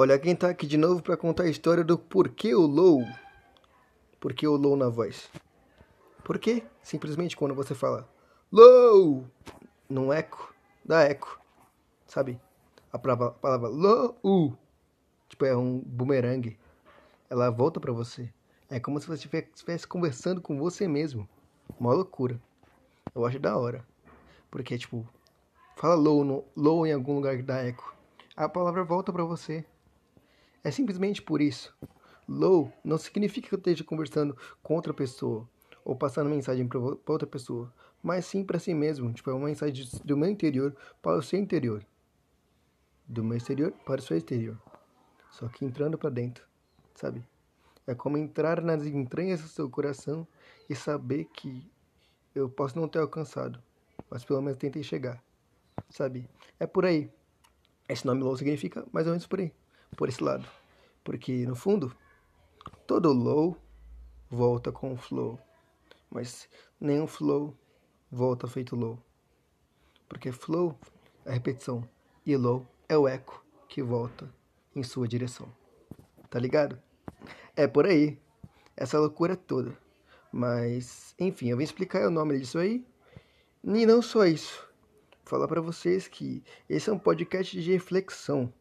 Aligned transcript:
Olha 0.00 0.16
quem 0.16 0.36
tá 0.36 0.48
aqui 0.48 0.64
de 0.64 0.76
novo 0.76 1.02
para 1.02 1.16
contar 1.16 1.42
a 1.42 1.48
história 1.48 1.82
do 1.82 1.98
porquê 1.98 2.54
o 2.54 2.60
low. 2.60 3.04
Por 4.20 4.32
que 4.32 4.46
o 4.46 4.54
low 4.54 4.76
na 4.76 4.88
voz? 4.88 5.28
Por 6.22 6.38
quê? 6.38 6.62
Simplesmente 6.80 7.36
quando 7.36 7.52
você 7.52 7.74
fala 7.74 8.08
low 8.52 9.24
num 9.90 10.12
eco, 10.12 10.54
dá 10.84 11.02
eco. 11.02 11.40
Sabe? 12.06 12.40
A 12.92 12.96
palavra, 12.96 13.26
a 13.26 13.30
palavra 13.32 13.68
low, 13.68 14.56
tipo, 15.28 15.44
é 15.44 15.56
um 15.56 15.80
bumerangue. 15.80 16.56
Ela 17.28 17.50
volta 17.50 17.80
para 17.80 17.92
você. 17.92 18.32
É 18.70 18.78
como 18.78 19.00
se 19.00 19.08
você 19.08 19.26
estivesse 19.36 19.84
conversando 19.84 20.40
com 20.40 20.60
você 20.60 20.86
mesmo. 20.86 21.28
Uma 21.76 21.92
loucura. 21.92 22.40
Eu 23.12 23.26
acho 23.26 23.40
da 23.40 23.56
hora. 23.56 23.84
Porque, 24.48 24.78
tipo, 24.78 25.04
fala 25.74 25.96
low, 25.96 26.22
no, 26.22 26.44
low 26.54 26.86
em 26.86 26.92
algum 26.92 27.16
lugar 27.16 27.36
que 27.36 27.42
dá 27.42 27.64
eco. 27.64 27.96
A 28.36 28.48
palavra 28.48 28.84
volta 28.84 29.12
para 29.12 29.24
você. 29.24 29.66
É 30.62 30.70
simplesmente 30.70 31.22
por 31.22 31.40
isso. 31.40 31.76
Low 32.28 32.72
não 32.84 32.98
significa 32.98 33.48
que 33.48 33.54
eu 33.54 33.58
esteja 33.58 33.84
conversando 33.84 34.36
com 34.62 34.74
outra 34.74 34.92
pessoa 34.92 35.48
ou 35.84 35.96
passando 35.96 36.28
mensagem 36.28 36.68
para 36.68 36.78
outra 36.78 37.26
pessoa, 37.26 37.72
mas 38.02 38.26
sim 38.26 38.44
para 38.44 38.58
si 38.58 38.74
mesmo. 38.74 39.12
Tipo, 39.12 39.30
é 39.30 39.34
uma 39.34 39.46
mensagem 39.46 39.88
do 40.04 40.16
meu 40.16 40.28
interior 40.28 40.76
para 41.00 41.16
o 41.16 41.22
seu 41.22 41.38
interior. 41.38 41.84
Do 43.06 43.24
meu 43.24 43.38
exterior 43.38 43.72
para 43.86 44.00
o 44.00 44.02
seu 44.02 44.16
exterior. 44.16 44.60
Só 45.30 45.48
que 45.48 45.64
entrando 45.64 45.96
para 45.96 46.10
dentro, 46.10 46.44
sabe? 46.94 47.24
É 47.86 47.94
como 47.94 48.18
entrar 48.18 48.60
nas 48.60 48.84
entranhas 48.84 49.40
do 49.40 49.48
seu 49.48 49.70
coração 49.70 50.26
e 50.68 50.74
saber 50.74 51.24
que 51.24 51.66
eu 52.34 52.48
posso 52.48 52.78
não 52.78 52.86
ter 52.86 52.98
alcançado, 52.98 53.62
mas 54.10 54.24
pelo 54.24 54.42
menos 54.42 54.58
tentei 54.58 54.82
chegar, 54.82 55.22
sabe? 55.88 56.28
É 56.60 56.66
por 56.66 56.84
aí. 56.84 57.10
Esse 57.88 58.06
nome 58.06 58.22
low 58.22 58.36
significa 58.36 58.86
mais 58.92 59.06
ou 59.06 59.12
menos 59.12 59.26
por 59.26 59.40
aí, 59.40 59.50
por 59.96 60.08
esse 60.08 60.22
lado. 60.22 60.46
Porque 61.04 61.46
no 61.46 61.54
fundo, 61.54 61.94
todo 62.86 63.12
low 63.12 63.56
volta 64.30 64.70
com 64.70 64.96
flow, 64.96 65.38
mas 66.10 66.48
nenhum 66.80 67.06
flow 67.06 67.56
volta 68.10 68.46
feito 68.46 68.76
low. 68.76 68.98
Porque 70.08 70.32
flow 70.32 70.78
é 71.24 71.30
a 71.30 71.34
repetição 71.34 71.86
e 72.24 72.36
low 72.36 72.66
é 72.88 72.96
o 72.96 73.06
eco 73.06 73.44
que 73.68 73.82
volta 73.82 74.32
em 74.74 74.82
sua 74.82 75.06
direção. 75.06 75.48
Tá 76.30 76.38
ligado? 76.38 76.80
É 77.56 77.66
por 77.66 77.86
aí. 77.86 78.18
Essa 78.76 78.98
loucura 78.98 79.36
toda. 79.36 79.76
Mas, 80.32 81.14
enfim, 81.18 81.48
eu 81.48 81.56
vou 81.56 81.64
explicar 81.64 82.06
o 82.06 82.10
nome 82.10 82.38
disso 82.38 82.58
aí. 82.58 82.84
E 83.64 83.86
não 83.86 84.00
só 84.00 84.24
isso. 84.24 84.66
Vou 85.10 85.30
falar 85.30 85.48
para 85.48 85.60
vocês 85.60 86.06
que 86.06 86.42
esse 86.68 86.88
é 86.88 86.92
um 86.92 86.98
podcast 86.98 87.60
de 87.60 87.72
reflexão. 87.72 88.52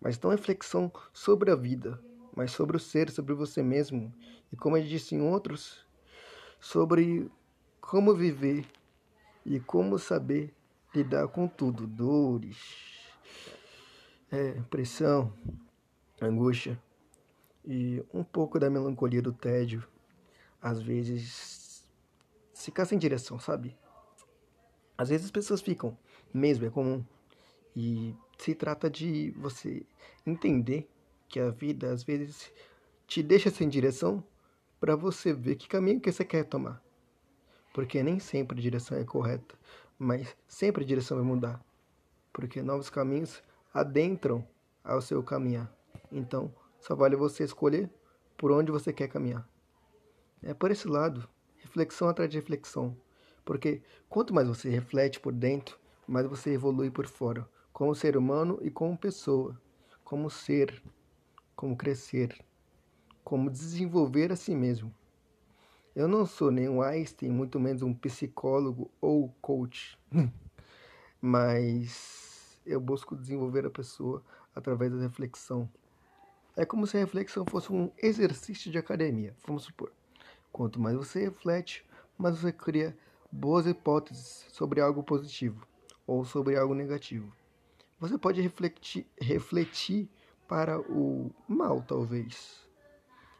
Mas 0.00 0.20
não 0.20 0.30
reflexão 0.30 0.90
sobre 1.12 1.50
a 1.50 1.56
vida, 1.56 2.00
mas 2.34 2.52
sobre 2.52 2.76
o 2.76 2.80
ser, 2.80 3.10
sobre 3.10 3.34
você 3.34 3.62
mesmo. 3.62 4.12
E 4.52 4.56
como 4.56 4.76
eu 4.76 4.84
disse 4.84 5.14
em 5.14 5.22
outros, 5.22 5.86
sobre 6.60 7.30
como 7.80 8.14
viver 8.14 8.66
e 9.44 9.58
como 9.60 9.98
saber 9.98 10.54
lidar 10.94 11.28
com 11.28 11.48
tudo. 11.48 11.86
Dores, 11.86 12.58
é, 14.30 14.60
pressão, 14.70 15.32
angústia 16.20 16.80
e 17.64 18.04
um 18.14 18.22
pouco 18.22 18.58
da 18.58 18.70
melancolia 18.70 19.20
do 19.20 19.32
tédio 19.32 19.86
às 20.62 20.80
vezes 20.80 21.84
ficar 22.54 22.84
sem 22.84 22.98
direção, 22.98 23.38
sabe? 23.38 23.76
Às 24.98 25.10
vezes 25.10 25.26
as 25.26 25.30
pessoas 25.30 25.60
ficam, 25.60 25.96
mesmo, 26.32 26.66
é 26.66 26.70
comum. 26.70 27.04
E 27.74 28.14
se 28.38 28.54
trata 28.54 28.88
de 28.90 29.30
você 29.36 29.84
entender 30.26 30.88
que 31.28 31.40
a 31.40 31.50
vida 31.50 31.90
às 31.90 32.02
vezes 32.02 32.52
te 33.06 33.22
deixa 33.22 33.50
sem 33.50 33.68
direção 33.68 34.22
para 34.80 34.94
você 34.94 35.32
ver 35.32 35.56
que 35.56 35.68
caminho 35.68 36.00
que 36.00 36.12
você 36.12 36.24
quer 36.24 36.44
tomar. 36.44 36.82
Porque 37.72 38.02
nem 38.02 38.18
sempre 38.18 38.58
a 38.58 38.62
direção 38.62 38.98
é 38.98 39.04
correta, 39.04 39.54
mas 39.98 40.36
sempre 40.46 40.84
a 40.84 40.86
direção 40.86 41.16
vai 41.16 41.26
mudar. 41.26 41.64
Porque 42.32 42.62
novos 42.62 42.90
caminhos 42.90 43.42
adentram 43.72 44.46
ao 44.84 45.00
seu 45.00 45.22
caminhar. 45.22 45.70
Então, 46.10 46.54
só 46.80 46.94
vale 46.94 47.16
você 47.16 47.44
escolher 47.44 47.90
por 48.36 48.52
onde 48.52 48.70
você 48.70 48.92
quer 48.92 49.08
caminhar. 49.08 49.48
É 50.42 50.54
por 50.54 50.70
esse 50.70 50.86
lado, 50.86 51.28
reflexão 51.58 52.08
atrás 52.08 52.30
de 52.30 52.36
reflexão. 52.36 52.96
Porque 53.44 53.82
quanto 54.08 54.34
mais 54.34 54.48
você 54.48 54.68
reflete 54.68 55.20
por 55.20 55.32
dentro, 55.32 55.78
mais 56.06 56.26
você 56.26 56.52
evolui 56.52 56.90
por 56.90 57.06
fora, 57.06 57.48
como 57.76 57.94
ser 57.94 58.16
humano 58.16 58.58
e 58.62 58.70
como 58.70 58.96
pessoa, 58.96 59.54
como 60.02 60.30
ser, 60.30 60.82
como 61.54 61.76
crescer, 61.76 62.42
como 63.22 63.50
desenvolver 63.50 64.32
a 64.32 64.36
si 64.36 64.56
mesmo. 64.56 64.90
Eu 65.94 66.08
não 66.08 66.24
sou 66.24 66.50
nenhum 66.50 66.80
Einstein, 66.80 67.28
muito 67.28 67.60
menos 67.60 67.82
um 67.82 67.92
psicólogo 67.92 68.90
ou 68.98 69.28
coach, 69.42 69.98
mas 71.20 72.58
eu 72.64 72.80
busco 72.80 73.14
desenvolver 73.14 73.66
a 73.66 73.70
pessoa 73.70 74.24
através 74.54 74.90
da 74.90 75.02
reflexão. 75.02 75.68
É 76.56 76.64
como 76.64 76.86
se 76.86 76.96
a 76.96 77.00
reflexão 77.00 77.44
fosse 77.44 77.70
um 77.70 77.90
exercício 77.98 78.72
de 78.72 78.78
academia, 78.78 79.36
vamos 79.46 79.64
supor. 79.64 79.92
Quanto 80.50 80.80
mais 80.80 80.96
você 80.96 81.24
reflete, 81.24 81.84
mais 82.16 82.38
você 82.38 82.54
cria 82.54 82.96
boas 83.30 83.66
hipóteses 83.66 84.46
sobre 84.48 84.80
algo 84.80 85.02
positivo 85.02 85.66
ou 86.06 86.24
sobre 86.24 86.56
algo 86.56 86.74
negativo. 86.74 87.30
Você 87.98 88.18
pode 88.18 88.40
refletir, 88.40 89.06
refletir 89.20 90.08
para 90.46 90.78
o 90.80 91.30
mal, 91.48 91.82
talvez, 91.82 92.60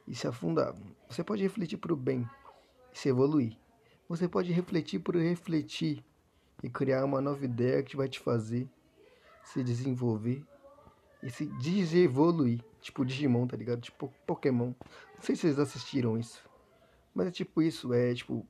e 0.09 0.15
se 0.15 0.27
afundar. 0.27 0.75
Você 1.09 1.23
pode 1.23 1.43
refletir 1.43 1.77
para 1.77 1.93
o 1.93 1.97
bem 1.97 2.29
e 2.93 2.99
se 2.99 3.09
evoluir. 3.09 3.57
Você 4.09 4.29
pode 4.29 4.53
refletir 4.53 5.01
por 5.01 5.15
refletir 5.17 6.03
e 6.63 6.71
criar 6.71 7.05
uma 7.05 7.21
nova 7.21 7.45
ideia 7.45 7.83
que 7.83 7.97
vai 7.97 8.09
te 8.09 8.19
fazer 8.19 8.69
se 9.45 9.63
desenvolver 9.63 10.43
e 11.23 11.31
se 11.31 11.47
desevoluir. 11.47 12.61
Tipo 12.81 13.05
Digimon, 13.05 13.47
tá 13.47 13.57
ligado? 13.57 13.81
Tipo 13.81 14.13
Pokémon. 14.27 14.73
Não 15.15 15.21
sei 15.21 15.35
se 15.35 15.43
vocês 15.43 15.59
assistiram 15.59 16.19
isso. 16.19 16.49
Mas 17.15 17.29
é 17.29 17.31
tipo 17.31 17.63
isso, 17.63 17.93
é 17.95 18.15
tipo, 18.15 18.47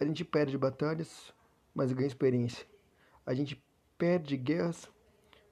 a 0.00 0.04
gente 0.04 0.24
perde 0.24 0.56
batalhas, 0.56 1.32
mas 1.74 1.92
ganha 1.92 2.06
experiência. 2.06 2.66
A 3.24 3.34
gente 3.34 3.62
perde 3.98 4.36
guerras, 4.36 4.88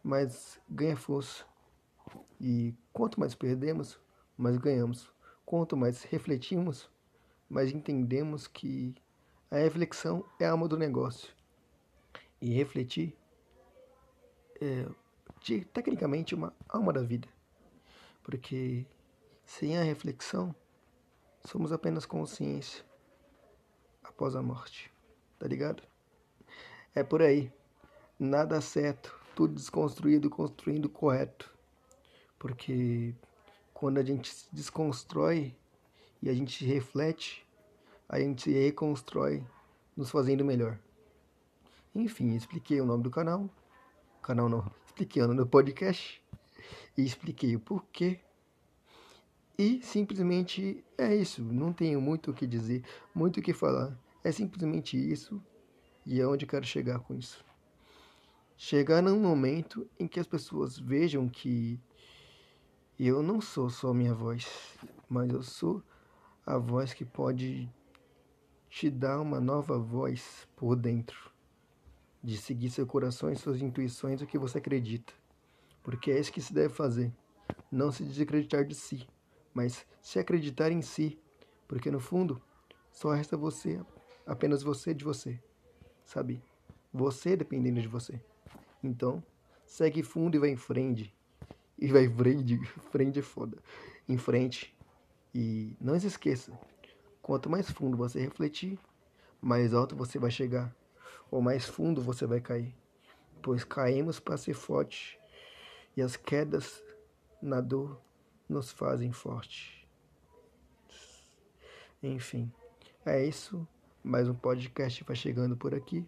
mas 0.04 0.60
ganha 0.68 0.96
força. 0.96 1.44
E 2.40 2.74
quanto 2.92 3.18
mais 3.18 3.34
perdemos, 3.34 3.98
mais 4.36 4.56
ganhamos. 4.58 5.12
Quanto 5.44 5.76
mais 5.76 6.04
refletimos, 6.04 6.88
mais 7.48 7.72
entendemos 7.72 8.46
que 8.46 8.94
a 9.50 9.56
reflexão 9.56 10.24
é 10.38 10.46
a 10.46 10.52
alma 10.52 10.68
do 10.68 10.76
negócio. 10.76 11.34
E 12.40 12.52
refletir 12.52 13.16
é 14.60 14.86
de, 15.40 15.64
tecnicamente 15.64 16.34
uma 16.34 16.54
alma 16.68 16.92
da 16.92 17.02
vida. 17.02 17.28
Porque 18.22 18.86
sem 19.44 19.78
a 19.78 19.82
reflexão 19.82 20.54
Somos 21.46 21.72
apenas 21.72 22.06
consciência 22.06 22.82
após 24.02 24.34
a 24.34 24.40
morte. 24.40 24.90
Tá 25.38 25.46
ligado? 25.46 25.82
É 26.94 27.04
por 27.04 27.20
aí. 27.20 27.52
Nada 28.18 28.62
certo, 28.62 29.14
tudo 29.34 29.54
desconstruído, 29.54 30.30
construindo 30.30 30.88
correto. 30.88 31.52
Porque 32.38 33.14
quando 33.72 33.98
a 33.98 34.02
gente 34.02 34.32
se 34.32 34.46
desconstrói 34.52 35.54
e 36.22 36.28
a 36.28 36.34
gente 36.34 36.64
reflete, 36.64 37.46
a 38.08 38.18
gente 38.18 38.42
se 38.42 38.52
reconstrói, 38.52 39.44
nos 39.96 40.10
fazendo 40.10 40.44
melhor. 40.44 40.78
Enfim, 41.94 42.34
expliquei 42.34 42.80
o 42.80 42.86
nome 42.86 43.02
do 43.02 43.10
canal. 43.10 43.48
Canal 44.22 44.48
não, 44.48 44.70
expliquei 44.86 45.22
o 45.22 45.26
nome 45.26 45.40
do 45.40 45.46
podcast. 45.46 46.22
E 46.96 47.04
expliquei 47.04 47.54
o 47.56 47.60
porquê 47.60 48.20
e 49.58 49.80
simplesmente 49.82 50.84
é 50.98 51.14
isso. 51.14 51.42
Não 51.42 51.72
tenho 51.72 52.00
muito 52.00 52.30
o 52.30 52.34
que 52.34 52.46
dizer, 52.46 52.82
muito 53.14 53.38
o 53.38 53.42
que 53.42 53.52
falar. 53.52 53.96
É 54.22 54.32
simplesmente 54.32 54.96
isso. 54.96 55.40
E 56.04 56.20
é 56.20 56.26
onde 56.26 56.46
quero 56.46 56.66
chegar 56.66 56.98
com 56.98 57.14
isso. 57.14 57.44
Chegar 58.56 59.02
num 59.02 59.18
momento 59.18 59.88
em 59.98 60.06
que 60.06 60.20
as 60.20 60.26
pessoas 60.26 60.78
vejam 60.78 61.28
que 61.28 61.80
eu 62.98 63.22
não 63.22 63.40
sou 63.40 63.68
só 63.68 63.92
minha 63.92 64.14
voz, 64.14 64.46
mas 65.08 65.30
eu 65.30 65.42
sou 65.42 65.82
a 66.46 66.56
voz 66.56 66.94
que 66.94 67.04
pode 67.04 67.68
te 68.70 68.90
dar 68.90 69.20
uma 69.20 69.40
nova 69.40 69.78
voz 69.78 70.48
por 70.56 70.76
dentro, 70.76 71.30
de 72.22 72.36
seguir 72.36 72.70
seu 72.70 72.86
coração 72.86 73.30
e 73.30 73.36
suas 73.36 73.60
intuições, 73.60 74.22
o 74.22 74.26
que 74.26 74.38
você 74.38 74.58
acredita. 74.58 75.12
Porque 75.82 76.10
é 76.10 76.18
isso 76.18 76.32
que 76.32 76.40
se 76.40 76.54
deve 76.54 76.72
fazer, 76.72 77.12
não 77.70 77.90
se 77.90 78.04
desacreditar 78.04 78.64
de 78.64 78.74
si 78.74 79.06
mas 79.54 79.86
se 80.02 80.18
acreditar 80.18 80.72
em 80.72 80.82
si, 80.82 81.16
porque 81.68 81.90
no 81.90 82.00
fundo 82.00 82.42
só 82.90 83.12
resta 83.12 83.36
você, 83.36 83.80
apenas 84.26 84.62
você 84.62 84.92
de 84.92 85.04
você, 85.04 85.40
sabe? 86.04 86.42
Você 86.92 87.36
dependendo 87.36 87.80
de 87.80 87.88
você. 87.88 88.20
Então, 88.86 89.24
segue 89.64 90.02
fundo 90.02 90.36
e 90.36 90.38
vai 90.38 90.50
em 90.50 90.56
frente. 90.56 91.14
e 91.78 91.88
vai 91.88 92.08
frente, 92.08 92.58
frente 92.92 93.18
é 93.18 93.22
foda, 93.22 93.56
em 94.08 94.18
frente. 94.18 94.76
E 95.34 95.74
não 95.80 95.98
se 95.98 96.06
esqueça, 96.06 96.52
quanto 97.22 97.50
mais 97.50 97.70
fundo 97.70 97.96
você 97.96 98.20
refletir, 98.20 98.78
mais 99.40 99.74
alto 99.74 99.96
você 99.96 100.18
vai 100.18 100.30
chegar, 100.30 100.74
ou 101.30 101.40
mais 101.40 101.66
fundo 101.66 102.02
você 102.02 102.26
vai 102.26 102.40
cair. 102.40 102.74
Pois 103.42 103.64
caímos 103.64 104.20
para 104.20 104.36
ser 104.36 104.54
forte, 104.54 105.18
e 105.96 106.02
as 106.02 106.16
quedas 106.16 106.82
na 107.42 107.60
dor 107.60 108.00
nos 108.48 108.70
fazem 108.70 109.12
forte. 109.12 109.88
Enfim, 112.02 112.52
é 113.04 113.24
isso. 113.26 113.66
Mais 114.02 114.28
um 114.28 114.34
podcast 114.34 115.02
vai 115.04 115.16
chegando 115.16 115.56
por 115.56 115.74
aqui. 115.74 116.06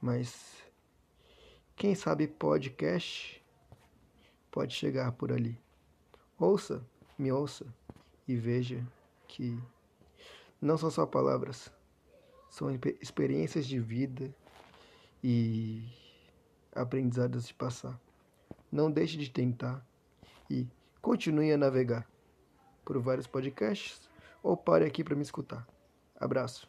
Mas 0.00 0.67
quem 1.78 1.94
sabe 1.94 2.26
podcast 2.26 3.40
pode 4.50 4.74
chegar 4.74 5.12
por 5.12 5.30
ali. 5.30 5.56
Ouça, 6.36 6.84
me 7.16 7.30
ouça 7.30 7.64
e 8.26 8.34
veja 8.34 8.84
que 9.28 9.56
não 10.60 10.76
são 10.76 10.90
só 10.90 11.06
palavras, 11.06 11.72
são 12.50 12.68
experiências 13.00 13.64
de 13.64 13.78
vida 13.78 14.34
e 15.22 15.88
aprendizados 16.74 17.46
de 17.46 17.54
passar. 17.54 17.98
Não 18.72 18.90
deixe 18.90 19.16
de 19.16 19.30
tentar 19.30 19.86
e 20.50 20.66
continue 21.00 21.52
a 21.52 21.56
navegar 21.56 22.10
por 22.84 22.98
vários 22.98 23.28
podcasts 23.28 24.10
ou 24.42 24.56
pare 24.56 24.84
aqui 24.84 25.04
para 25.04 25.14
me 25.14 25.22
escutar. 25.22 25.64
Abraço. 26.18 26.68